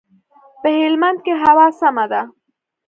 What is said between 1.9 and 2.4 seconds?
ده.